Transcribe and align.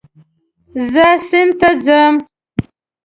زه 0.91 1.07
سیند 1.27 1.51
ته 1.59 1.69
ځم 1.85 2.15